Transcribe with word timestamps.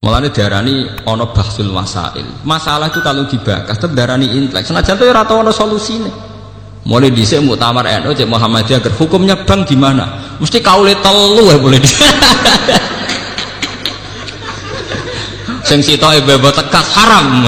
Mulane 0.00 0.32
diarani 0.32 0.88
ana 1.04 1.28
bahsul 1.28 1.68
masail. 1.68 2.24
Masalah 2.40 2.88
itu 2.88 3.04
kalau 3.04 3.28
dibahas 3.28 3.68
tetep 3.68 3.92
diarani 3.92 4.32
intelek. 4.32 4.64
Senajan 4.64 4.96
itu 4.96 5.12
ora 5.12 5.28
tau 5.28 5.44
ana 5.44 5.52
solusine. 5.52 6.08
Mulai 6.88 7.12
dhisik 7.12 7.44
muktamar 7.44 7.84
NU 8.00 8.16
Cek 8.16 8.24
Muhammadiyah 8.24 8.80
agar 8.80 8.96
hukumnya 8.96 9.36
bank 9.44 9.68
gimana? 9.68 10.08
Mesti 10.40 10.64
kaule 10.64 10.96
telu 11.04 11.52
ya 11.52 11.60
boleh 11.60 11.76
di. 11.76 11.84
Sing 15.68 15.84
sitoke 15.84 16.24
bebo 16.24 16.48
tekas 16.48 16.96
haram. 16.96 17.44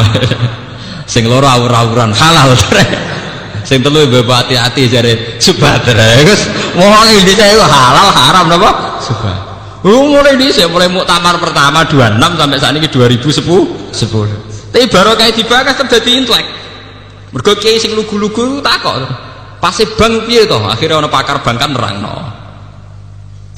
Sing 1.08 1.24
loro 1.24 1.48
awur-awuran 1.48 2.12
halal. 2.12 2.52
Sing 3.68 3.80
telu 3.80 4.04
bebo 4.12 4.28
hati-hati 4.28 4.92
jare 4.92 5.40
subhat. 5.40 5.88
Wis 6.28 6.52
mohon 6.76 7.16
iki 7.16 7.32
halal 7.32 8.12
haram 8.12 8.52
napa? 8.52 9.00
Subhat. 9.00 9.51
Oh, 9.82 10.14
mulai 10.14 10.38
saya 10.54 10.70
mulai 10.70 10.86
muktamar 10.86 11.42
pertama 11.42 11.82
26 11.82 12.38
sampai 12.38 12.58
saat 12.62 12.74
ini 12.78 12.86
2010 12.86 13.90
10. 13.90 14.70
Tapi 14.70 14.86
baru 14.86 15.18
kayak 15.18 15.34
dibahas 15.34 15.74
terjadi 15.74 16.10
intelek. 16.22 16.46
Mergo 17.34 17.52
kiai 17.58 17.82
sing 17.82 17.98
lugu-lugu 17.98 18.62
takok. 18.62 19.02
Pasti 19.58 19.82
bank 19.98 20.30
piye 20.30 20.46
toh? 20.46 20.62
Akhirnya 20.70 21.02
ono 21.02 21.10
pakar 21.10 21.42
bank 21.42 21.58
kan 21.58 21.74
nerangno. 21.74 22.14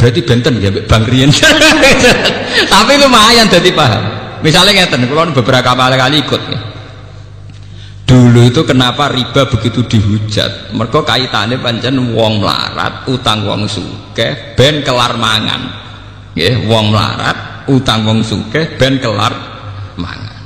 Berarti 0.01 0.21
benten 0.25 0.65
ya 0.65 0.73
bank 0.73 1.05
riyen. 1.13 1.29
Tapi 2.73 2.93
lumayan 2.97 3.45
jadi 3.45 3.71
paham. 3.77 4.05
Misalnya 4.41 4.85
ngeten, 4.85 5.09
kalau 5.09 5.33
beberapa 5.33 5.73
kali 5.73 6.21
ikut 6.21 6.43
ya. 6.53 6.61
Dulu 8.05 8.45
itu 8.45 8.61
kenapa 8.69 9.09
riba 9.09 9.49
begitu 9.49 9.81
dihujat? 9.81 10.77
Mereka 10.77 11.09
kaitannya 11.09 11.57
pancen 11.57 11.97
wong 12.13 12.45
melarat, 12.45 13.09
utang 13.09 13.49
wong 13.49 13.65
suke, 13.65 14.53
ben 14.61 14.85
kelar 14.85 15.17
mangan 15.17 15.85
nggih 16.35 16.67
wong 16.67 16.91
melarat 16.91 17.67
utang 17.71 18.05
wong 18.05 18.21
sugih 18.21 18.77
ben 18.77 18.99
kelar 18.99 19.33
mangan. 19.97 20.43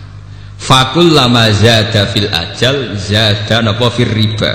Fakul 0.58 1.16
lama 1.16 1.48
zada 1.54 2.04
fil 2.12 2.28
ajal 2.28 2.94
zada 2.94 3.64
napa 3.64 3.88
fir 3.88 4.08
riba. 4.12 4.52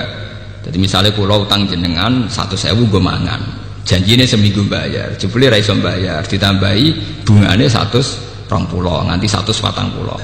Jadi 0.64 0.76
misalnya 0.80 1.12
pulau 1.12 1.44
utang 1.44 1.68
jenengan 1.68 2.24
satu 2.30 2.56
sewu 2.56 2.88
gue 2.88 3.02
mangan. 3.02 3.40
Janjinya 3.84 4.24
seminggu 4.24 4.64
bayar 4.64 5.12
jebule 5.20 5.52
ra 5.52 5.60
iso 5.60 5.76
bayar 5.76 6.24
ditambahi 6.24 7.20
bunganya 7.20 7.68
satu 7.68 8.00
rong 8.48 8.64
pulau 8.64 9.04
nganti 9.04 9.28
satu 9.28 9.52
patang 9.60 9.92
pulau 9.92 10.16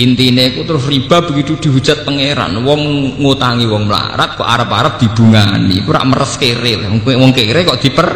intinya 0.00 0.40
itu 0.40 0.64
terus 0.64 0.88
riba 0.88 1.20
begitu 1.20 1.60
dihujat 1.60 2.08
pangeran. 2.08 2.56
Wong 2.64 3.14
ngutangi 3.20 3.68
wong 3.68 3.84
melarat 3.84 4.40
kok 4.40 4.48
arab-arab 4.48 4.96
dibungani? 4.96 5.84
Rak 5.84 6.04
meres 6.08 6.34
kere. 6.40 6.80
Wong 7.04 7.32
kere 7.36 7.60
kok 7.68 7.78
diper 7.78 8.08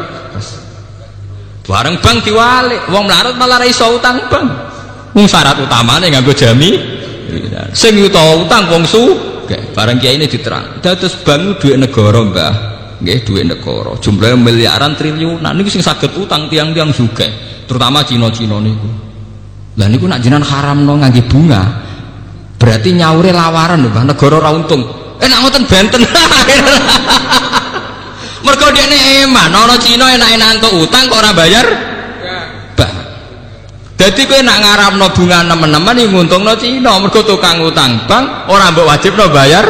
Bareng 1.65 1.97
bang 2.05 2.21
diwalik, 2.21 2.93
wong 2.93 3.09
melarat 3.09 3.35
malah 3.41 3.57
ra 3.57 3.65
iso 3.65 3.97
utang 3.97 4.21
bang. 4.29 4.45
Wong 5.17 5.25
syarat 5.25 5.57
utamane 5.57 6.13
nganggo 6.13 6.37
jami. 6.37 6.77
Sing 7.73 7.97
yuta 7.97 8.21
utang 8.37 8.69
wong 8.69 8.85
su, 8.85 9.17
bareng 9.73 9.97
kiai 9.97 10.21
ini 10.21 10.29
diterang. 10.29 10.85
Dados 10.85 11.17
bank 11.25 11.57
duit 11.65 11.81
negara, 11.81 12.21
Mbah. 12.21 12.53
Nggih, 13.01 13.19
duit 13.25 13.49
negara. 13.49 13.97
Jumlahnya 13.97 14.37
miliaran 14.37 14.93
triliunan 14.93 15.57
niku 15.57 15.73
sing 15.73 15.81
saged 15.81 16.13
utang 16.21 16.53
tiang-tiang 16.53 16.93
juga, 16.93 17.25
terutama 17.65 18.05
Cina-Cina 18.05 18.61
niku. 18.61 18.91
Lah 19.81 19.89
niku 19.89 20.05
nak 20.05 20.21
jinan 20.21 20.45
haram 20.45 20.85
no 20.85 21.01
ngangge 21.01 21.25
bunga. 21.25 21.63
Berarti 22.61 22.93
nyaure 22.93 23.33
lawaran 23.33 23.81
lho, 23.81 23.89
Mbah. 23.89 24.05
Negara 24.13 24.35
ora 24.37 24.51
untung. 24.53 24.85
Eh 25.17 25.29
ngoten 25.33 25.65
benten. 25.65 26.05
mergo 28.45 28.69
dekne 28.71 29.25
eman 29.25 29.51
ana 29.51 29.77
Cina 29.81 30.13
enak-enak 30.13 30.61
entuk 30.61 30.73
utang 30.85 31.09
kok 31.09 31.19
ora 31.25 31.33
bayar? 31.33 31.67
Bah. 32.77 32.93
Dadi 33.97 34.23
kowe 34.29 34.39
nak 34.45 34.61
ngarapno 34.61 35.07
bunga 35.17 35.39
nemen-nemen 35.49 35.97
iki 36.05 36.13
nguntungno 36.13 36.53
Cina 36.61 37.01
mergo 37.01 37.25
tukang 37.25 37.65
utang 37.65 38.05
bank 38.05 38.53
ora 38.53 38.69
mbok 38.71 38.85
wajibno 38.85 39.25
bayar 39.33 39.65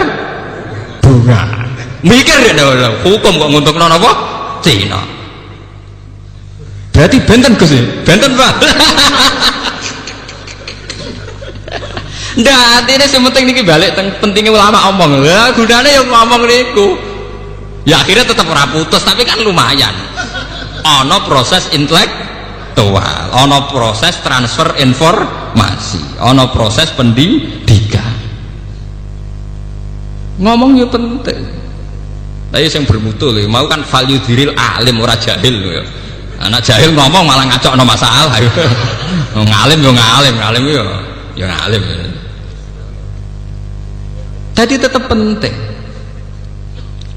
bunga. 0.98 1.40
Mikir 2.02 2.36
ya 2.42 2.90
hukum 3.06 3.32
kok 3.38 3.48
nguntungno 3.54 3.86
napa? 3.86 4.10
Cina. 4.60 5.00
Berarti 6.90 7.18
benten 7.22 7.54
Gus 7.54 7.70
benten 8.02 8.34
Pak. 8.34 8.54
Ndak, 12.34 12.90
ini 12.90 13.06
sementing 13.06 13.46
niki 13.46 13.62
balik 13.62 13.94
pentingnya 14.18 14.50
ulama 14.50 14.90
omong. 14.90 15.22
Ya 15.22 15.54
gunane 15.54 15.86
yang 15.86 16.10
ngomong 16.10 16.42
niku 16.50 17.13
ya 17.84 18.00
akhirnya 18.00 18.26
tetap 18.28 18.48
raputus 18.48 19.00
tapi 19.04 19.22
kan 19.24 19.40
lumayan. 19.40 19.94
Ono 20.84 21.24
proses 21.24 21.72
intelektual 21.72 23.32
ono 23.32 23.72
proses 23.72 24.20
transfer 24.20 24.76
informasi 24.80 26.20
ono 26.20 26.52
proses 26.52 26.92
pendidikan. 26.92 28.12
Ngomong 30.40 30.76
ya 30.76 30.88
penting. 30.90 31.40
Tapi 32.52 32.70
yang 32.70 32.86
bermutu 32.86 33.34
loh 33.34 33.42
mau 33.50 33.66
kan 33.66 33.82
value 33.82 34.20
diril 34.22 34.54
alim 34.54 35.02
ora 35.02 35.18
jahil 35.18 35.54
loh 35.58 36.04
anak 36.44 36.60
jahil 36.60 36.90
ngomong 36.92 37.24
malah 37.24 37.46
ngacok 37.48 37.74
no 37.78 37.84
masalah 37.86 38.36
ngalim 39.50 39.78
yo 39.80 39.90
ngalim 39.94 40.34
ngalim 40.36 40.64
yo 40.68 40.84
yo 41.38 41.46
ngalim 41.46 41.82
jadi 44.54 44.74
tetap 44.86 45.08
penting 45.08 45.54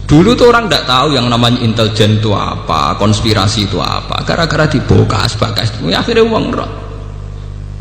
Dulu 0.08 0.40
tuh 0.40 0.48
orang 0.48 0.72
tidak 0.72 0.88
tahu 0.88 1.20
yang 1.20 1.28
namanya 1.28 1.60
intelijen 1.60 2.24
itu 2.24 2.32
apa, 2.32 2.96
konspirasi 2.96 3.68
itu 3.68 3.76
apa. 3.84 4.24
Gara-gara 4.24 4.64
dibokas, 4.64 5.36
bakas, 5.36 5.76
ya 5.84 6.00
akhirnya 6.00 6.24
uang 6.24 6.46
roh. 6.56 6.72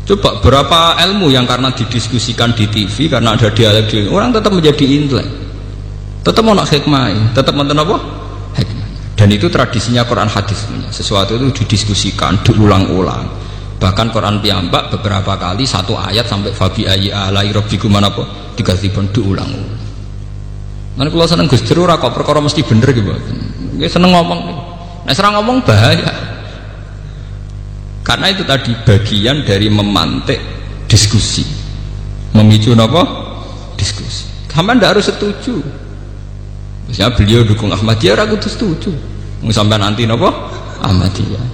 Coba 0.03 0.43
berapa 0.43 0.99
ilmu 1.07 1.31
yang 1.31 1.47
karena 1.47 1.71
didiskusikan 1.71 2.51
di 2.51 2.67
TV, 2.67 3.07
karena 3.07 3.31
ada 3.31 3.47
dialog 3.47 3.87
di 3.87 4.11
orang 4.11 4.35
tetap 4.35 4.51
menjadi 4.51 4.83
intelek. 4.83 5.27
Tetap 6.27 6.43
mau 6.43 6.51
nak 6.51 6.67
hikmah, 6.67 7.31
tetap 7.31 7.55
mau 7.55 7.63
apa? 7.63 7.97
Hikmah. 8.59 8.87
Dan 9.15 9.27
itu 9.31 9.47
tradisinya 9.47 10.03
Quran 10.03 10.27
hadis. 10.27 10.67
Sesuatu 10.91 11.39
itu 11.39 11.63
didiskusikan, 11.63 12.43
diulang-ulang. 12.43 13.23
Bahkan 13.79 14.11
Quran 14.11 14.43
piyambak 14.43 14.91
beberapa 14.99 15.39
kali 15.39 15.63
satu 15.63 15.95
ayat 15.95 16.27
sampai 16.27 16.51
fabi 16.51 16.83
ayi 16.91 17.07
alai 17.07 17.55
rabbikum 17.55 17.87
mana 17.87 18.11
apa 18.11 18.27
diulang-ulang. 18.59 19.86
Nanti 20.97 21.13
kalau 21.13 21.29
seneng 21.29 21.45
Gus 21.45 21.61
Dur 21.61 21.85
kok 21.85 22.09
perkara 22.09 22.41
mesti 22.41 22.65
bener 22.65 22.89
gitu. 22.89 23.13
Gue 23.77 23.85
seneng 23.85 24.17
ngomong. 24.17 24.39
Nah 25.05 25.13
serang 25.13 25.37
ngomong 25.37 25.61
bahaya. 25.61 26.09
Karena 28.01 28.33
itu 28.33 28.41
tadi 28.41 28.73
bagian 28.81 29.45
dari 29.45 29.69
memantik 29.69 30.41
diskusi. 30.89 31.45
Memicu 32.33 32.73
apa? 32.73 33.03
Diskusi. 33.77 34.25
Kamu 34.49 34.73
ndak 34.81 34.97
harus 34.97 35.05
setuju. 35.13 35.61
Misalnya 36.89 37.13
beliau 37.13 37.41
dukung 37.45 37.69
Ahmadiyah, 37.69 38.17
aku 38.25 38.41
tuh 38.41 38.49
setuju. 38.49 38.91
Sampai 39.53 39.77
nanti 39.77 40.09
apa? 40.09 40.29
Ahmadiyah. 40.81 41.45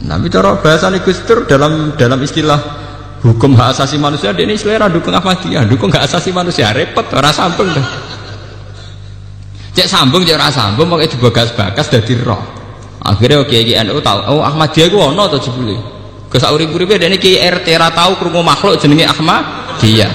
Tapi 0.00 0.26
cara 0.32 0.56
bahasa 0.56 0.88
Gus 1.04 1.20
Dur 1.28 1.44
dalam 1.44 1.92
dalam 2.00 2.16
istilah 2.24 2.56
hukum 3.20 3.52
hak 3.52 3.76
asasi 3.76 4.00
manusia 4.00 4.32
dia 4.32 4.48
ini 4.48 4.56
selera 4.56 4.88
dukung 4.88 5.12
Ahmadiyah, 5.12 5.68
dukung 5.68 5.92
hak 5.92 6.08
asasi 6.08 6.32
manusia 6.32 6.72
repot, 6.72 7.04
rasa 7.12 7.44
sambung 7.44 7.68
cek 9.74 9.86
sambung 9.86 10.26
cek 10.26 10.36
rasa 10.38 10.70
sambung 10.70 10.90
itu 10.98 11.14
dibagas-bagas 11.18 11.86
dari 11.90 12.14
roh. 12.18 12.40
Akhirnya 13.00 13.40
oke 13.40 13.48
okay, 13.48 13.80
NU 13.80 13.96
tahu 14.04 14.18
oh 14.28 14.44
Ahmadiyah 14.44 14.86
gua 14.92 15.14
ono 15.14 15.24
atau 15.30 15.40
jebule? 15.40 15.76
Ke 16.30 16.36
saurip-uripe 16.36 17.00
dene 17.00 17.16
ki 17.16 17.40
RT 17.40 17.66
ra 17.80 17.90
tau 17.90 18.14
krungu 18.20 18.44
makhluk 18.44 18.76
jenenge 18.76 19.08
Ahmadiyah 19.08 20.12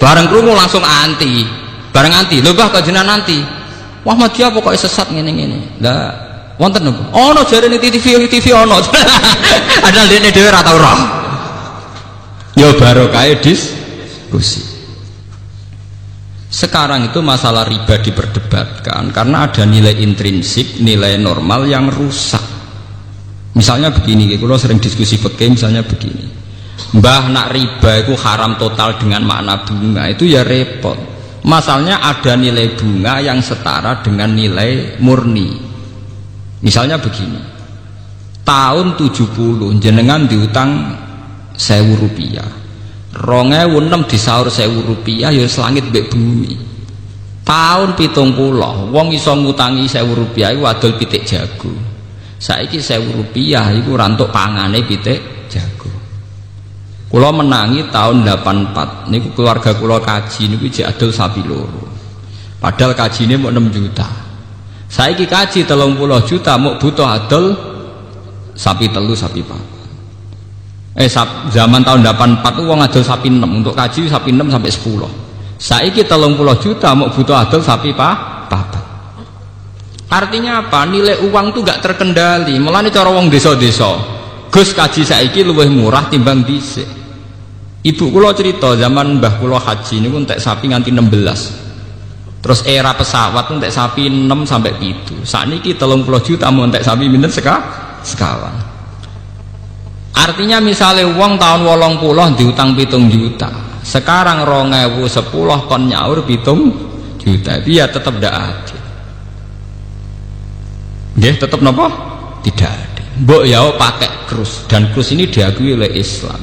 bareng 0.00 0.26
krungu 0.26 0.52
langsung 0.56 0.82
anti. 0.82 1.46
Bareng 1.90 2.14
anti 2.14 2.42
lho 2.42 2.54
bah 2.54 2.70
kok 2.70 2.82
jenengan 2.82 3.20
anti? 3.20 3.38
Wah 4.02 4.16
Ahmadiyah 4.16 4.50
pokoknya 4.50 4.80
sesat 4.80 5.12
ngene-ngene. 5.12 5.78
Lah 5.84 6.10
wonten 6.58 6.82
nopo 6.88 7.04
ono 7.14 7.46
jarene 7.46 7.78
TV 7.78 8.26
TV 8.26 8.46
ono. 8.56 8.80
Ada 9.86 10.08
dhewe 10.08 10.50
ra 10.50 10.60
tau 10.66 10.76
roh. 10.76 11.00
Yo 12.58 12.74
barokah 12.74 13.38
diskusi 13.38 14.69
sekarang 16.50 17.14
itu 17.14 17.22
masalah 17.22 17.62
riba 17.62 18.02
diperdebatkan 18.02 19.14
karena 19.14 19.46
ada 19.46 19.62
nilai 19.62 19.94
intrinsik, 20.02 20.82
nilai 20.82 21.14
normal 21.14 21.62
yang 21.70 21.86
rusak. 21.86 22.42
Misalnya 23.54 23.94
begini, 23.94 24.34
kalau 24.34 24.58
sering 24.58 24.82
diskusi 24.82 25.22
pakai 25.22 25.46
misalnya 25.54 25.86
begini. 25.86 26.26
Mbah 26.90 27.30
nak 27.30 27.54
riba 27.54 28.02
itu 28.02 28.18
haram 28.18 28.58
total 28.58 28.98
dengan 28.98 29.22
makna 29.22 29.62
bunga 29.62 30.10
itu 30.10 30.26
ya 30.26 30.42
repot. 30.42 30.98
Masalahnya 31.46 32.02
ada 32.02 32.34
nilai 32.34 32.74
bunga 32.74 33.22
yang 33.22 33.38
setara 33.38 34.02
dengan 34.02 34.34
nilai 34.34 34.98
murni. 34.98 35.54
Misalnya 36.66 36.98
begini. 36.98 37.38
Tahun 38.42 38.98
70 38.98 39.78
jenengan 39.78 40.26
diutang 40.26 40.98
sewu 41.54 41.94
rupiah 41.94 42.59
rongewu 43.20 43.84
enam 43.84 44.08
disaur 44.08 44.48
sewu 44.48 44.80
rupiah 44.80 45.28
ya 45.28 45.44
selangit 45.44 45.92
bek 45.92 46.08
bumi 46.08 46.56
tahun 47.44 47.92
pitung 47.94 48.32
pulau 48.32 48.88
wong 48.88 49.12
iso 49.12 49.36
ngutangi 49.36 49.84
sewu 49.84 50.16
rupiah 50.16 50.56
itu 50.56 50.64
adol 50.64 50.96
pitik 50.96 51.28
jago 51.28 51.72
saiki 52.40 52.80
sewu 52.80 53.20
rupiah 53.20 53.68
itu 53.76 53.92
rantuk 53.92 54.32
pangane 54.32 54.80
pitik 54.82 55.20
jago 55.52 55.92
Kulo 57.10 57.34
menangi 57.34 57.90
tahun 57.90 58.22
84. 58.22 59.10
Niku 59.10 59.34
keluarga 59.34 59.74
kulo 59.74 59.98
kaji 59.98 60.46
niku 60.46 60.70
jek 60.70 60.94
adol 60.94 61.10
sapi 61.10 61.42
loro. 61.42 61.90
Padahal 62.62 62.94
kaji 62.94 63.26
ini 63.26 63.34
mau 63.34 63.50
6 63.50 63.66
juta. 63.74 64.06
Saiki 64.86 65.26
kaji 65.26 65.66
telung 65.66 65.98
puluh 65.98 66.22
juta 66.22 66.54
mau 66.54 66.78
butuh 66.78 67.06
adol 67.06 67.54
sapi 68.54 68.90
telu 68.94 69.10
sapi 69.14 69.42
papat. 69.42 69.69
Eh 71.00 71.08
zaman 71.48 71.80
tahun 71.80 72.04
84 72.04 72.44
itu 72.44 72.62
uang 72.68 72.80
adol 72.84 73.00
sapi 73.00 73.32
6 73.32 73.40
untuk 73.40 73.72
kaji 73.72 74.04
sapi 74.04 74.36
6 74.36 74.52
sampai 74.52 74.68
10. 74.68 75.08
Saiki 75.56 76.04
telung 76.04 76.36
puluh 76.36 76.56
juta 76.60 76.92
mau 76.92 77.08
butuh 77.08 77.40
adol 77.40 77.64
sapi 77.64 77.96
pa, 77.96 78.44
papat. 78.52 78.84
Artinya 80.12 80.60
apa? 80.60 80.84
Nilai 80.84 81.24
uang 81.24 81.56
tuh 81.56 81.64
gak 81.64 81.80
terkendali. 81.80 82.60
Mulane 82.60 82.92
cara 82.92 83.08
wong 83.08 83.32
desa-desa. 83.32 83.96
Gus 84.52 84.76
kaji 84.76 85.00
saiki 85.00 85.40
luwih 85.40 85.72
murah 85.72 86.04
timbang 86.12 86.44
dhisik. 86.44 86.84
Ibu 87.80 88.12
kulo 88.12 88.28
cerita 88.36 88.76
zaman 88.76 89.16
Mbah 89.16 89.40
kulo 89.40 89.56
haji 89.56 90.04
ini 90.04 90.08
pun 90.12 90.28
tak 90.28 90.36
sapi 90.36 90.68
nganti 90.68 90.92
16. 90.92 92.44
Terus 92.44 92.60
era 92.68 92.92
pesawat 92.92 93.48
pun 93.48 93.56
tak 93.56 93.72
sapi 93.72 94.04
6 94.12 94.28
sampai 94.44 94.76
itu. 94.84 95.16
Saat 95.24 95.48
ini 95.48 95.64
kita 95.64 95.88
puluh 95.88 96.20
juta 96.20 96.52
mau 96.52 96.68
tak 96.68 96.84
sapi 96.84 97.08
minta 97.08 97.32
seka 97.32 97.56
sekawan. 98.04 98.69
Artinya 100.14 100.58
misalnya 100.58 101.06
uang 101.06 101.38
tahun 101.38 101.60
wolong 101.64 101.94
puluh 102.02 102.26
diutang 102.34 102.74
pitung 102.74 103.06
juta. 103.08 103.48
Sekarang 103.80 104.44
rongewu 104.44 105.08
sepuluh 105.08 105.64
kon 105.66 105.88
nyaur 105.88 106.22
pitung 106.26 106.70
juta. 107.16 107.58
Dia 107.62 107.88
tetap 107.88 108.18
tidak 108.18 108.34
adil. 108.34 108.80
Dia 111.20 111.32
tetap 111.36 111.60
nopo? 111.62 111.86
Tidak 112.42 112.70
adil. 112.70 113.06
Mbok 113.20 113.42
ya 113.44 113.60
pakai 113.76 114.10
krus 114.24 114.64
dan 114.64 114.88
krus 114.94 115.12
ini 115.12 115.28
diakui 115.28 115.76
oleh 115.76 115.92
Islam 115.92 116.40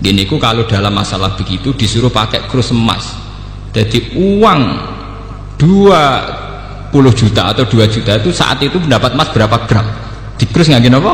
Gini 0.00 0.24
ku 0.24 0.40
kalau 0.40 0.64
dalam 0.64 0.96
masalah 0.96 1.36
begitu 1.36 1.76
disuruh 1.76 2.08
pakai 2.08 2.48
krus 2.48 2.72
emas. 2.72 3.12
Jadi 3.76 4.16
uang 4.16 4.60
20 5.60 7.12
juta 7.12 7.52
atau 7.52 7.68
2 7.68 7.84
juta 7.84 8.16
itu 8.16 8.32
saat 8.32 8.56
itu 8.64 8.80
mendapat 8.80 9.12
emas 9.12 9.28
berapa 9.28 9.68
gram? 9.68 9.84
Di 10.40 10.48
krus 10.48 10.72
nggak 10.72 10.82
gini 10.88 10.96
apa? 10.96 11.12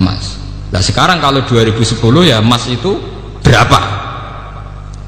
Emas. 0.00 0.37
Nah 0.68 0.82
sekarang 0.84 1.18
kalau 1.18 1.44
2010 1.44 2.28
ya 2.28 2.44
emas 2.44 2.68
itu 2.68 3.00
berapa? 3.40 3.80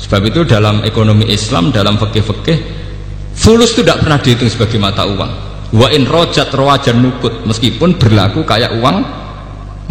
Sebab 0.00 0.22
itu 0.26 0.48
dalam 0.48 0.80
ekonomi 0.82 1.28
Islam, 1.28 1.68
dalam 1.70 2.00
fikih-fikih, 2.00 2.58
fulus 3.36 3.76
itu 3.76 3.84
tidak 3.84 4.00
pernah 4.02 4.18
dihitung 4.18 4.48
sebagai 4.48 4.80
mata 4.80 5.04
uang. 5.04 5.32
Wa 5.70 5.92
in 5.92 6.08
rojat 6.08 6.50
rawajan 6.50 6.98
nukut, 6.98 7.44
meskipun 7.46 8.00
berlaku 8.00 8.42
kayak 8.42 8.74
uang 8.80 8.96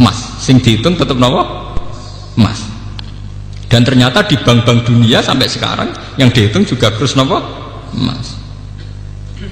emas. 0.02 0.18
Sing 0.42 0.60
dihitung 0.60 0.98
tetap 0.98 1.16
nopo? 1.16 1.46
Emas 2.36 2.70
dan 3.70 3.86
ternyata 3.86 4.26
di 4.26 4.36
bank-bank 4.36 4.90
dunia 4.90 5.22
sampai 5.22 5.46
sekarang 5.46 5.94
yang 6.18 6.34
dihitung 6.34 6.66
juga 6.66 6.90
terus 6.90 7.14
nopo 7.14 7.38
emas 7.94 8.34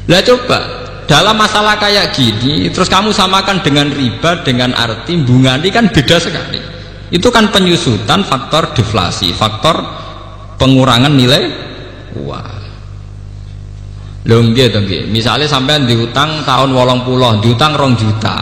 lah 0.10 0.20
coba 0.26 0.60
dalam 1.08 1.40
masalah 1.40 1.80
kayak 1.80 2.12
gini 2.12 2.68
terus 2.68 2.92
kamu 2.92 3.16
samakan 3.16 3.64
dengan 3.64 3.88
riba 3.90 4.44
dengan 4.44 4.76
arti 4.76 5.16
bunga 5.24 5.56
ini 5.56 5.72
kan 5.72 5.88
beda 5.88 6.20
sekali. 6.20 6.60
Itu 7.08 7.32
kan 7.32 7.48
penyusutan 7.56 8.28
faktor 8.28 8.76
deflasi 8.76 9.32
faktor 9.32 9.80
pengurangan 10.60 11.16
nilai 11.16 11.48
uang. 12.20 12.58
Lho 14.28 14.44
nggih 14.44 14.68
to 14.76 14.84
Misale 15.08 15.48
sampean 15.48 15.88
diutang 15.88 16.44
tahun 16.44 16.76
80, 16.76 17.40
diutang 17.40 17.80
rong 17.80 17.96
juta. 17.96 18.36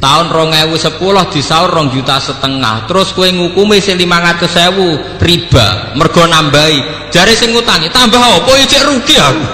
Tahun 0.00 0.34
2010 0.34 0.98
disaur 1.30 1.68
rong 1.70 1.92
juta 1.92 2.16
setengah. 2.18 2.88
Terus 2.88 3.12
kue 3.12 3.28
ngukumi 3.30 3.78
500 3.78 4.48
sewu 4.48 4.88
riba 5.20 5.94
mergo 5.94 6.24
nambahi. 6.24 7.12
Jari 7.12 7.36
sing 7.36 7.52
ngutangi 7.52 7.92
tambah 7.92 8.18
apa? 8.18 8.50
Ya 8.56 8.80
rugi 8.88 9.14
aku. 9.20 9.44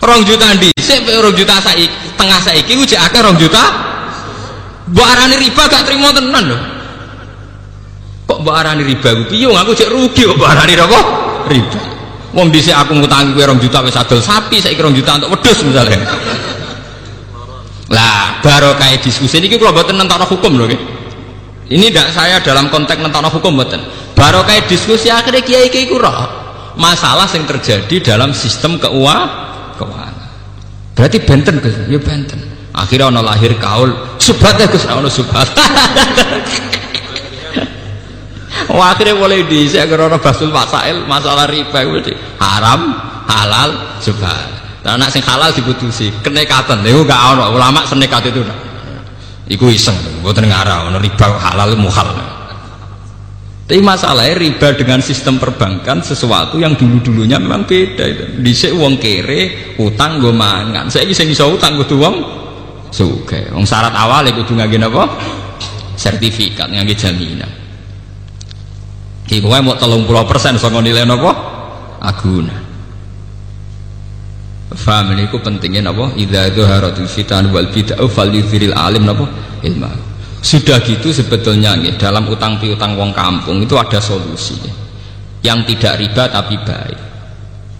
Rong 0.00 0.22
juta 0.24 0.48
di 0.86 1.02
sik 1.02 1.18
rong 1.18 1.34
juta 1.34 1.58
saiki 1.58 1.86
tengah 2.14 2.38
saiki 2.38 2.78
ku 2.78 2.86
cek 2.86 3.10
akeh 3.10 3.20
juta. 3.42 3.64
Mbok 4.86 5.02
arani 5.02 5.34
riba 5.42 5.62
gak 5.66 5.82
terima 5.82 6.14
tenan 6.14 6.44
lho. 6.46 6.58
Kok 8.30 8.38
mbok 8.46 8.54
arani 8.54 8.86
riba 8.86 9.08
ku 9.18 9.22
piye? 9.34 9.50
Aku 9.50 9.74
cek 9.74 9.90
rugi 9.90 10.22
kok 10.22 10.38
mbok 10.38 10.46
arani 10.46 10.78
apa? 10.78 11.00
Riba. 11.50 11.80
Wong 12.38 12.54
dhisik 12.54 12.76
aku 12.76 12.94
ngutangi 12.94 13.34
kowe 13.34 13.44
rong 13.50 13.58
juta 13.58 13.82
wis 13.82 13.96
adol 13.98 14.22
sapi 14.22 14.62
saiki 14.62 14.78
rong 14.78 14.94
juta 14.94 15.18
untuk 15.18 15.34
wedhus 15.34 15.58
misalnya 15.64 16.04
lah 17.86 18.42
baru 18.42 18.74
kayak 18.76 18.98
diskusi 19.00 19.38
ini 19.38 19.48
kalau 19.56 19.72
buatan 19.72 19.94
nentara 19.94 20.26
hukum 20.26 20.58
loh 20.58 20.66
ini 21.70 21.86
tidak 21.88 22.12
saya 22.12 22.42
dalam 22.42 22.66
konteks 22.68 22.98
nentara 22.98 23.30
hukum 23.30 23.56
buatan 23.56 23.78
baru 24.12 24.42
kayak 24.42 24.68
diskusi 24.68 25.08
akhirnya 25.08 25.40
kiai 25.46 25.70
kiai 25.70 25.86
kurang 25.88 26.28
masalah 26.76 27.24
yang 27.30 27.46
terjadi 27.48 27.96
dalam 28.02 28.34
sistem 28.36 28.76
keuangan 28.76 29.45
berarti 30.96 31.20
benten 31.20 31.60
gus. 31.60 31.76
Ya 31.86 32.00
benten. 32.00 32.40
Akhirnya 32.72 33.12
ono 33.12 33.20
lahir 33.20 33.52
kaul. 33.60 33.92
Subhat 34.16 34.56
ya 34.56 34.66
gus. 34.66 34.88
Ono 34.88 35.06
subhat. 35.06 35.46
Wah, 38.72 38.88
akhirnya 38.96 39.14
boleh 39.20 39.44
di 39.44 39.68
saya 39.68 39.84
karena 39.84 40.16
basul 40.16 40.48
masail 40.48 41.04
masalah 41.04 41.44
riba 41.46 41.84
itu 41.84 42.16
haram 42.40 42.96
halal 43.28 44.00
subhat. 44.00 44.56
Nah, 44.82 44.94
anak 44.94 45.10
sing 45.10 45.22
halal 45.22 45.50
diputusi, 45.50 46.14
kenekatan. 46.22 46.78
Itu 46.86 47.02
gak 47.02 47.34
ono. 47.34 47.50
Ulama 47.58 47.82
senekat 47.82 48.30
itu. 48.30 48.38
Iku 49.50 49.66
iseng, 49.70 49.98
mboten 50.22 50.46
ngarah. 50.46 50.90
Ono 50.90 50.98
riba 51.02 51.26
halal 51.42 51.74
muhal. 51.74 52.35
Tapi 53.66 53.82
masalahnya 53.82 54.38
riba 54.38 54.78
dengan 54.78 55.02
sistem 55.02 55.42
perbankan 55.42 55.98
sesuatu 55.98 56.54
yang 56.54 56.78
dulu-dulunya 56.78 57.34
memang 57.42 57.66
beda 57.66 58.04
itu. 58.06 58.24
Dhisik 58.38 58.70
wong 58.78 58.94
kere 59.02 59.74
utang 59.82 60.22
gue 60.22 60.30
mangan. 60.30 60.86
Saiki 60.86 61.10
sing 61.10 61.34
iso 61.34 61.50
utang 61.50 61.74
kudu 61.82 61.98
wong 61.98 62.14
sugih. 62.94 63.50
Wong 63.50 63.66
syarat 63.66 63.90
awal 63.90 64.30
kudu 64.30 64.54
ngangge 64.54 64.78
napa? 64.78 65.10
Sertifikat 65.98 66.70
ngangge 66.70 66.94
jaminan. 66.94 67.50
Ki 69.26 69.42
kowe 69.42 69.58
mau 69.58 69.74
30% 69.74 70.62
saka 70.62 70.78
nilai 70.78 71.02
napa? 71.02 71.34
Aguna. 71.98 72.54
Faham 74.78 75.18
ini 75.18 75.26
ku 75.26 75.42
pentingnya 75.42 75.90
napa? 75.90 76.14
Idza 76.14 76.54
dhaharatul 76.54 77.10
fitan 77.10 77.50
wal 77.50 77.66
bid'ah 77.74 78.06
falyudhiril 78.06 78.78
alim 78.78 79.10
napa? 79.10 79.26
Ilma. 79.66 79.90
Sudah 80.44 80.78
gitu 80.84 81.10
sebetulnya 81.10 81.74
nih 81.74 81.96
dalam 81.98 82.28
utang 82.28 82.60
piutang 82.60 82.94
wong 82.94 83.10
kampung 83.10 83.60
itu 83.64 83.74
ada 83.74 83.98
solusi 83.98 84.56
yang 85.42 85.64
tidak 85.64 85.98
riba 86.00 86.28
tapi 86.30 86.54
baik. 86.60 86.98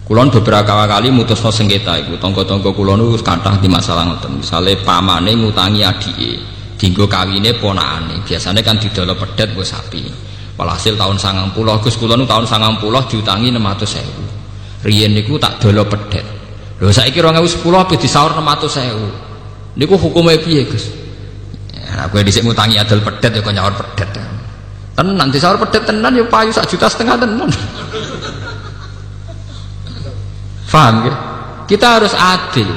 Kulon 0.07 0.31
beberapa 0.31 0.87
kali 0.87 1.11
mutus 1.11 1.43
no 1.43 1.51
sengketa 1.51 1.99
itu 1.99 2.15
tonggo-tonggo 2.15 2.71
kulon 2.71 3.03
itu 3.11 3.19
kathah 3.19 3.59
di 3.59 3.67
masalah 3.67 4.07
ngoten. 4.07 4.39
Misale 4.39 4.79
pamane 4.79 5.35
ngutangi 5.35 5.83
adike, 5.83 6.31
dinggo 6.79 7.11
kawine 7.11 7.51
ponakane. 7.59 8.23
Biasanya 8.23 8.63
kan 8.63 8.79
didolo 8.79 9.19
pedet 9.19 9.51
gue 9.51 9.67
sapi. 9.67 10.07
Walhasil 10.55 10.95
tahun 10.95 11.19
sangang 11.19 11.51
puluh, 11.51 11.75
Gus 11.83 11.99
kulon 11.99 12.23
tahun 12.23 12.47
sangang 12.47 12.81
puluh 12.81 13.03
diutangi 13.05 13.53
600 13.53 14.81
Riyen 14.81 15.13
niku 15.13 15.37
tak 15.37 15.61
dolo 15.61 15.85
pedet 15.85 16.25
Lho 16.77 16.93
saiki 16.93 17.21
2010 17.21 17.61
apa 17.73 17.93
disaur 17.97 18.31
600.000. 18.37 19.81
Niku 19.81 19.97
hukume 19.97 20.37
piye, 20.41 20.65
Gus? 20.69 20.89
Ya, 21.97 22.05
kowe 22.05 22.21
dhisik 22.21 22.45
ngutangi 22.45 22.77
adol 22.77 23.01
pedet 23.01 23.33
ya 23.33 23.41
kok 23.41 23.53
nyaur 23.57 23.73
pedet. 23.73 24.09
Tenan 24.93 25.27
disaur 25.33 25.57
pedet 25.57 25.81
tenan 25.89 26.13
ya 26.13 26.25
payu 26.29 26.53
sak 26.53 26.69
juta 26.69 26.85
setengah 26.85 27.17
tenan. 27.17 27.49
Faham 30.69 31.09
ya? 31.09 31.13
Kita 31.65 31.97
harus 31.97 32.13
adil. 32.13 32.69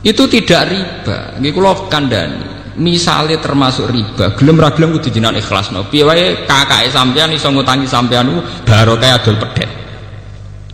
Itu 0.00 0.24
tidak 0.24 0.72
riba. 0.72 1.36
Nggih 1.36 1.52
kula 1.52 1.84
kandhani. 1.92 2.48
Misalnya 2.80 3.36
termasuk 3.44 3.92
riba, 3.92 4.32
gelem 4.40 4.56
ra 4.56 4.72
gelem 4.72 4.96
kudu 4.96 5.12
jenengan 5.12 5.36
ikhlasno. 5.36 5.84
Piye 5.92 6.00
wae 6.00 6.48
kakake 6.48 6.88
sampean 6.88 7.28
iso 7.36 7.52
ngutangi 7.52 7.84
sampean 7.84 8.40
baru 8.64 8.96
kayak 8.96 9.20
adol 9.20 9.36
pedet. 9.36 9.68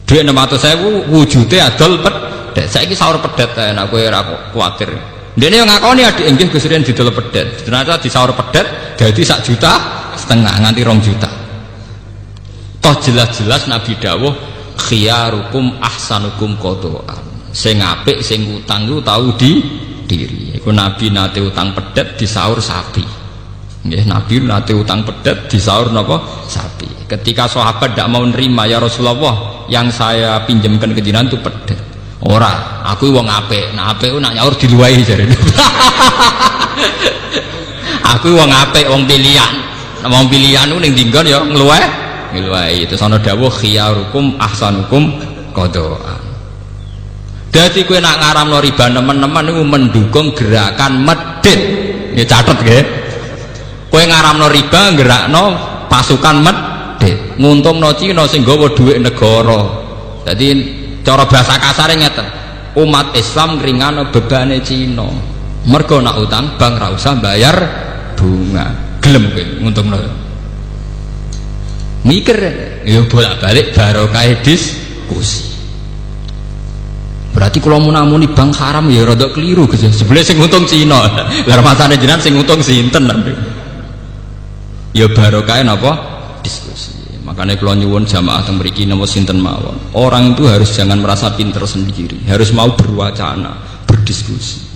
Dhuwit 0.06 0.22
600.000 0.22 1.10
wujude 1.10 1.58
adol 1.58 1.98
pedet 1.98 2.70
saiki 2.70 2.94
sahur 2.94 3.18
pedet 3.18 3.58
enak 3.58 3.90
kowe 3.90 3.98
ora 3.98 4.22
kuwatir 4.54 5.15
dene 5.36 5.60
yang 5.60 5.68
ngakoni 5.68 6.02
adik 6.02 6.26
nggih 6.32 6.48
Gus 6.48 6.64
Rian 6.66 6.82
didol 6.82 7.12
pedet. 7.12 7.62
Ternyata 7.62 8.00
di 8.00 8.08
sahur 8.08 8.32
pedet 8.32 8.96
dadi 8.96 9.22
sak 9.22 9.44
juta 9.44 9.72
setengah 10.16 10.64
nganti 10.64 10.80
rong 10.82 11.00
juta. 11.04 11.30
Toh 12.80 12.96
jelas-jelas 13.04 13.68
Nabi 13.68 13.92
dawuh 14.00 14.32
khiyarukum 14.88 15.78
ahsanukum 15.78 16.56
qadaan. 16.56 17.20
Sing 17.52 17.80
apik 17.80 18.20
sing 18.20 18.48
utang 18.52 18.88
ku 18.88 19.00
tahu 19.04 19.36
di 19.36 19.60
diri. 20.08 20.56
Iku 20.56 20.72
Nabi 20.72 21.12
nate 21.12 21.40
utang 21.44 21.72
pedet 21.76 22.16
di 22.16 22.24
sahur 22.28 22.60
sapi. 22.60 23.04
Nggih 23.86 24.04
Nabi 24.08 24.34
nate 24.44 24.72
utang 24.72 25.04
pedet 25.04 25.48
di 25.48 25.58
sahur 25.60 25.92
napa? 25.92 26.46
Sapi. 26.48 27.06
Ketika 27.06 27.46
sahabat 27.46 27.94
tidak 27.94 28.10
mau 28.10 28.24
nerima 28.26 28.66
ya 28.66 28.82
Rasulullah 28.82 29.66
yang 29.70 29.88
saya 29.90 30.42
pinjamkan 30.42 30.90
ke 30.90 31.00
jinan 31.00 31.30
itu 31.30 31.38
pedet. 31.38 31.78
Ora 32.26 32.75
aku 32.94 33.10
wong 33.10 33.26
apik. 33.26 33.74
Nah 33.74 33.90
apik 33.90 34.14
nak 34.22 34.32
nyaur 34.38 34.54
diluwahi 34.54 35.02
jare. 35.02 35.26
Aku 38.16 38.38
wong 38.38 38.50
apik 38.50 38.86
wong 38.86 39.02
pilihan. 39.10 39.54
Mau 40.06 40.22
pilihan 40.30 40.70
ning 40.70 40.94
dinggon 40.94 41.26
ya 41.26 41.42
ngluweh 41.42 41.82
ngluweh 42.30 42.86
itu 42.86 42.94
ana 43.02 43.18
dawuh 43.18 43.50
khiyarukum 43.50 44.38
ahsanukum 44.38 45.18
qadaan. 45.50 46.22
Dadi 47.50 47.82
kowe 47.82 47.98
nak 47.98 48.22
ngaramno 48.22 48.62
riba 48.62 48.86
nemen-nemen 48.92 49.42
niku 49.50 49.62
mendukung 49.66 50.26
gerakan 50.36 51.02
medit. 51.02 51.58
Ya 52.14 52.22
catet 52.22 52.54
nggih. 52.62 52.84
Kowe 53.90 54.04
ngaramno 54.06 54.46
riba 54.46 54.94
gerakno 54.94 55.44
pasukan 55.90 56.36
medit. 56.38 57.16
Nguntungno 57.42 57.90
Cina 57.98 58.30
sing 58.30 58.46
gawa 58.46 58.70
dhuwit 58.70 59.02
negara. 59.02 59.60
Jadi 60.30 60.46
cara 61.02 61.26
bahasa 61.26 61.58
kasarnya 61.58 62.06
ngeten 62.06 62.45
umat 62.76 63.16
Islam 63.16 63.58
ringano 63.60 64.12
bebane 64.12 64.60
Cina. 64.60 65.08
Mergo 65.66 65.98
nak 65.98 66.22
utang 66.22 66.54
bank 66.60 66.74
ra 66.78 66.88
usah 66.94 67.18
bayar 67.18 67.56
bunga. 68.14 68.98
Gelem 69.02 69.34
kowe 69.34 69.44
nguntungno 69.62 69.98
mikir 72.06 72.38
ya 72.86 73.02
bolak-balik 73.10 73.74
barokah 73.74 74.22
diskusi 74.46 75.58
berarti 77.34 77.60
kalau 77.60 77.84
mau 77.84 77.92
namuni 77.92 78.32
bank 78.32 78.56
haram 78.56 78.88
ya 78.88 79.04
rada 79.04 79.28
keliru 79.28 79.68
gitu 79.68 79.92
sebelah 79.92 80.24
sing 80.24 80.40
untung 80.40 80.64
Cina. 80.64 81.04
Lah 81.50 81.60
masane 81.60 82.00
jenengan 82.00 82.22
sing 82.22 82.32
untung 82.32 82.64
sinten 82.64 83.04
ya 84.96 85.04
barokah 85.12 85.60
apa 85.60 85.92
diskusi 86.40 86.95
makanya 87.36 87.60
kalau 87.60 87.76
nyuwun 87.76 88.08
jamaah 88.08 88.40
yang 88.48 88.56
beri 88.56 88.88
nama 88.88 89.04
sinten 89.04 89.36
mawon 89.36 89.76
orang 89.92 90.32
itu 90.32 90.48
harus 90.48 90.72
jangan 90.72 90.96
merasa 90.96 91.36
pinter 91.36 91.60
sendiri 91.68 92.16
harus 92.24 92.48
mau 92.56 92.72
berwacana 92.72 93.60
berdiskusi 93.84 94.66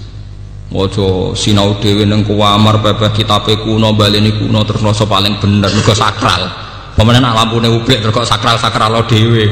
Mojo 0.70 1.34
sinau 1.34 1.82
dewi 1.82 2.06
neng 2.06 2.22
kuamar 2.22 2.78
pepe 2.78 3.10
kitabe 3.10 3.58
kuno 3.58 3.90
baleni 3.90 4.30
kuno 4.38 4.62
terus 4.62 4.86
noso 4.86 5.02
paling 5.02 5.42
bener 5.42 5.66
juga 5.66 5.98
sakral. 5.98 6.46
Pemenang 6.94 7.34
lampu 7.34 7.58
nih 7.58 7.74
ublik 7.74 7.98
terus 7.98 8.14
sakral 8.22 8.54
sakral 8.54 8.94
lo 8.94 9.02
dewi. 9.02 9.50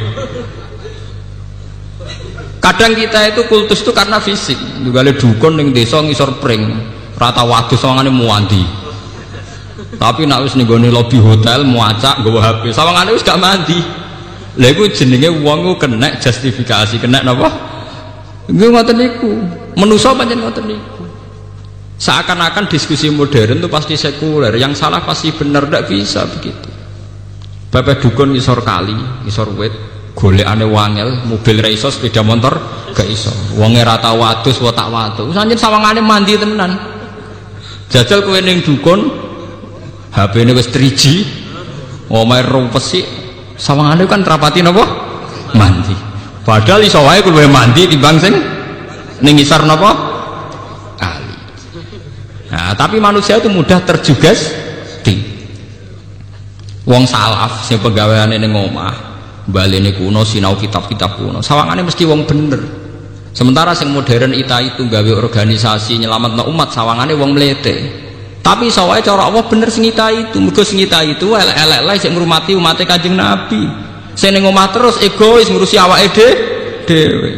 Kadang 2.62 2.94
kita 2.94 3.34
itu 3.34 3.42
kultus 3.50 3.82
itu 3.82 3.90
karena 3.90 4.22
fisik. 4.22 4.54
Juga 4.78 5.02
le 5.02 5.18
dukun 5.18 5.58
neng 5.58 5.74
desa 5.74 5.98
ngisor 5.98 6.38
pring 6.38 6.70
rata 7.18 7.42
waktu 7.42 7.74
sawangane 7.74 8.14
muandi. 8.14 8.62
Tapi 9.96 10.28
nak 10.28 10.44
wis 10.44 10.52
ning 10.52 10.68
lobby 10.68 11.16
hotel 11.16 11.64
muacak 11.64 12.20
gue 12.20 12.36
HP. 12.36 12.76
Sawangane 12.76 13.16
wis 13.16 13.24
gak 13.24 13.40
mandi. 13.40 13.80
Lha 14.58 14.68
iku 14.74 14.84
jenenge 14.92 15.32
wong 15.40 15.64
ku 15.64 15.72
kena 15.80 16.18
justifikasi, 16.20 17.00
kena 17.00 17.24
napa? 17.24 17.48
Nggih 18.52 18.68
ngoten 18.68 18.96
niku. 18.98 19.32
Menusa 19.78 20.12
pancen 20.12 20.44
ngoten 20.44 20.66
niku 20.66 20.98
seakan-akan 21.98 22.70
diskusi 22.70 23.10
modern 23.10 23.58
itu 23.58 23.66
pasti 23.66 23.98
sekuler 23.98 24.54
yang 24.54 24.70
salah 24.72 25.02
pasti 25.02 25.34
benar 25.34 25.66
tidak 25.66 25.90
bisa 25.90 26.22
begitu 26.30 26.70
bapak 27.74 27.98
dukun 27.98 28.32
ngisor 28.32 28.62
kali 28.62 28.94
ngisor 29.26 29.50
wet 29.58 29.74
golek 30.14 30.46
ane 30.46 30.62
wangel 30.62 31.26
mobil 31.26 31.58
reiso 31.58 31.90
sepeda 31.90 32.22
motor 32.22 32.54
gak 32.94 33.04
iso 33.10 33.34
wonge 33.58 33.82
rata 33.82 34.14
wadus 34.14 34.62
watak 34.62 34.86
watu 34.88 35.34
sanjin 35.34 35.58
sawangane 35.58 35.98
mandi 35.98 36.38
tenan 36.38 36.78
jajal 37.90 38.22
kowe 38.22 38.38
ning 38.38 38.62
dukun 38.62 39.10
HP 40.12 40.32
ini 40.44 40.52
wis 40.56 40.68
3G 40.72 41.02
omae 42.08 42.40
rumpesi 42.44 43.04
sawangane 43.58 44.08
kan 44.08 44.24
terapati 44.24 44.64
napa? 44.64 44.84
Mandi. 45.52 45.96
Padahal 46.44 46.80
iso 46.80 47.04
wae 47.04 47.20
kowe 47.20 47.44
mandi 47.44 47.84
timbang 47.84 48.16
sing 48.16 48.32
ning 49.20 49.34
ngisor 49.36 49.68
napa? 49.68 49.90
Nah, 52.48 52.72
tapi 52.72 52.96
manusia 52.96 53.36
itu 53.36 53.52
mudah 53.52 53.84
terjugas 53.84 54.56
di 55.04 55.20
wong 56.88 57.04
salaf 57.04 57.60
sing 57.68 57.76
pegawaiane 57.76 58.40
ning 58.40 58.56
omah 58.56 58.96
balene 59.44 59.92
kuno 59.92 60.24
sinau 60.24 60.56
kitab-kitab 60.56 61.20
kuno. 61.20 61.44
Sawangane 61.44 61.84
mesti 61.84 62.08
wong 62.08 62.24
bener. 62.24 62.60
Sementara 63.36 63.76
sing 63.76 63.92
modern 63.92 64.32
ita 64.32 64.64
itu 64.64 64.88
gawe 64.88 65.12
organisasi 65.20 66.00
nyelamatno 66.00 66.48
umat 66.48 66.72
sawangane 66.72 67.12
wong 67.12 67.36
melete 67.36 68.07
tapi 68.48 68.72
sawai 68.72 69.04
cara 69.04 69.28
Allah 69.28 69.44
bener 69.44 69.68
sing 69.68 69.84
ita 69.84 70.08
itu. 70.08 70.40
Mergo 70.40 70.64
sing 70.64 70.80
ita 70.80 71.04
itu 71.04 71.36
elek-elek 71.36 71.84
lah 71.84 71.92
sing 72.00 72.16
ngurmati 72.16 72.56
umat 72.56 72.80
Kanjeng 72.80 73.12
Nabi. 73.12 73.68
Sing 74.16 74.32
ning 74.32 74.40
terus 74.72 74.96
egois 75.04 75.52
ngurusi 75.52 75.76
awake 75.76 76.28
dhewe 76.88 77.32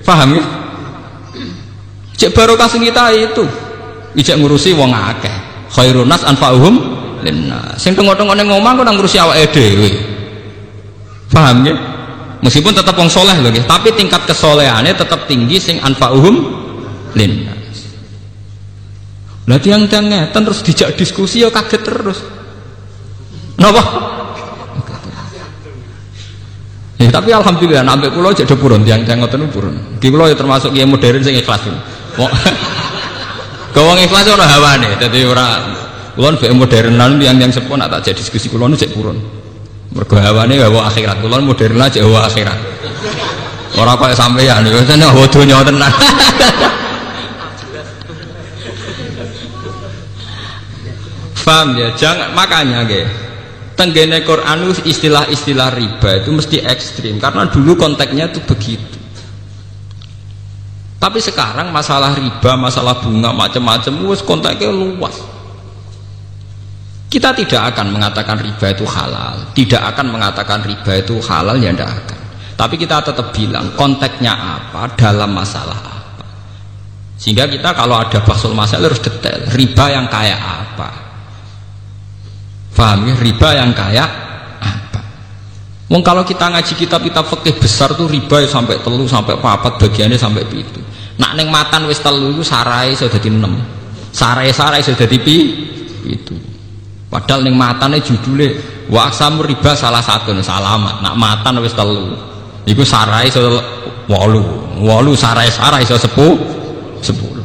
paham 0.00 0.40
ya? 0.40 0.44
Cek 2.16 2.32
barokah 2.32 2.64
sing 2.64 2.80
ita 2.80 3.12
itu. 3.12 3.44
Ijek 4.16 4.40
ngurusi 4.40 4.72
wong 4.72 4.88
akeh. 4.88 5.36
Khairun 5.68 6.08
nas 6.08 6.24
anfa'uhum 6.24 6.74
linnas. 7.20 7.76
Sing 7.76 7.92
tengok-tengok 7.92 8.32
ning 8.32 8.48
omah 8.48 8.72
kok 8.72 8.88
ngurusi 8.88 9.20
awake 9.20 9.52
dhewe 9.52 9.90
paham 11.28 11.60
ya? 11.60 11.76
Meskipun 12.40 12.72
tetap 12.72 12.96
wong 12.96 13.12
soleh 13.12 13.36
loh 13.40 13.52
tapi 13.68 13.92
tingkat 13.92 14.24
kesolehannya 14.24 14.96
tetap 14.96 15.28
tinggi 15.28 15.60
sing 15.60 15.76
anfa'uhum 15.84 16.36
linnas 17.12 17.53
lah 19.44 19.60
tiang-tiang 19.60 20.08
ngeten 20.08 20.40
terus 20.40 20.60
dijak 20.64 20.96
diskusi 20.96 21.44
ya 21.44 21.52
kaget 21.52 21.82
terus 21.84 22.18
napa 23.60 23.82
Ya, 27.04 27.12
tapi 27.12 27.36
alhamdulillah 27.36 27.84
sampai 27.84 28.08
pulau 28.08 28.32
jadi 28.32 28.54
purun 28.56 28.80
tiang-tiang 28.80 29.20
ngoten 29.20 29.44
purun. 29.52 29.76
Di 30.00 30.08
pulau 30.08 30.24
ya 30.24 30.32
termasuk 30.32 30.72
yang 30.72 30.88
modern 30.88 31.20
sing 31.20 31.36
ikhlas. 31.36 31.60
Gawang 33.76 33.98
ikhlas 34.08 34.24
ora 34.24 34.48
hawane, 34.48 34.96
dadi 34.96 35.20
ora 35.28 35.60
kulon 36.16 36.40
be 36.40 36.48
modernan 36.56 37.20
yang 37.20 37.36
yang 37.36 37.52
sepon 37.52 37.82
tak 37.84 38.00
jadi 38.08 38.16
diskusi 38.16 38.48
kulon 38.48 38.72
cek 38.72 38.96
purun. 38.96 39.20
Mergo 39.92 40.16
hawane 40.16 40.56
bawa 40.56 40.88
akhirat, 40.88 41.20
kulon 41.20 41.44
modern 41.44 41.76
aja 41.76 42.00
bawa 42.00 42.24
akhirat. 42.24 42.58
Ora 43.76 43.92
kaya 44.00 44.16
sampeyan, 44.16 44.64
yo 44.64 44.80
tenan 44.88 45.12
bawa 45.12 45.28
donya 45.28 45.60
tenan. 45.60 45.92
Faham 51.44 51.76
ya? 51.76 51.92
Jangan 51.92 52.32
makanya 52.32 52.88
ge. 52.88 53.04
Tenggene 53.76 54.24
Quran 54.24 54.70
istilah-istilah 54.70 55.76
riba 55.76 56.10
itu 56.22 56.30
mesti 56.32 56.62
ekstrim 56.62 57.20
karena 57.20 57.44
dulu 57.50 57.76
konteksnya 57.76 58.32
itu 58.32 58.40
begitu. 58.48 58.98
Tapi 60.96 61.20
sekarang 61.20 61.68
masalah 61.68 62.16
riba, 62.16 62.56
masalah 62.56 62.96
bunga 63.04 63.28
macam-macam, 63.34 63.92
wes 64.08 64.24
kontaknya 64.24 64.72
luas. 64.72 65.20
Kita 67.12 67.36
tidak 67.36 67.76
akan 67.76 67.92
mengatakan 67.92 68.40
riba 68.40 68.72
itu 68.72 68.88
halal, 68.88 69.52
tidak 69.52 69.84
akan 69.92 70.06
mengatakan 70.16 70.64
riba 70.64 70.92
itu 71.04 71.20
halal 71.20 71.60
ya 71.60 71.76
tidak 71.76 71.92
akan. 71.92 72.18
Tapi 72.54 72.74
kita 72.80 73.04
tetap 73.04 73.34
bilang 73.34 73.74
konteksnya 73.76 74.32
apa 74.32 74.96
dalam 74.96 75.34
masalah 75.34 75.76
apa. 75.76 76.24
Sehingga 77.20 77.50
kita 77.50 77.74
kalau 77.74 78.00
ada 78.00 78.22
basul 78.22 78.54
masalah 78.56 78.88
harus 78.88 79.02
detail. 79.02 79.44
Riba 79.52 79.84
yang 79.92 80.06
kayak 80.08 80.40
apa? 80.40 80.88
Faham 82.74 83.06
ya? 83.06 83.14
Riba 83.14 83.48
yang 83.54 83.70
kayak 83.70 84.08
apa? 84.58 85.00
Wong 85.88 86.02
kalau 86.02 86.26
kita 86.26 86.50
ngaji 86.50 86.74
kitab-kitab 86.74 87.24
fikih 87.30 87.54
besar 87.62 87.94
tuh 87.94 88.10
riba 88.10 88.42
ya 88.42 88.48
sampai 88.50 88.82
telu 88.82 89.06
sampai 89.06 89.38
papat 89.38 89.78
bagiannya 89.78 90.18
sampai 90.18 90.42
itu 90.50 90.82
nak 91.14 91.38
neng 91.38 91.46
matan 91.46 91.86
wis 91.86 92.02
telu 92.02 92.34
itu 92.34 92.42
sarai 92.42 92.90
sudah 92.98 93.14
dadi 93.14 93.30
6 93.30 94.10
sarai-sarai 94.10 94.82
sudah 94.82 94.98
dadi 95.06 95.18
pi 95.22 95.36
padahal 97.06 97.46
neng 97.46 97.54
matane 97.54 98.02
judule 98.02 98.74
wa 98.90 99.08
riba 99.44 99.72
salah 99.72 100.02
satu 100.04 100.34
salamat. 100.40 101.00
Nak 101.00 101.14
matan 101.16 101.62
wis 101.62 101.72
telu 101.72 102.12
iku 102.66 102.82
sarai 102.84 103.30
sudah 103.30 103.62
walu 104.10 104.42
walu 104.82 105.16
sarai-sarai 105.16 105.86
sudah 105.86 106.00
sepuh 106.02 106.34
sepuluh. 107.00 107.44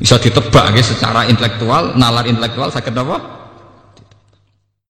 Bisa 0.00 0.18
ditebak 0.18 0.74
ya, 0.74 0.82
secara 0.82 1.24
intelektual 1.30 1.94
nalar 1.94 2.26
intelektual 2.26 2.68
sakit 2.68 2.92
apa 2.92 3.43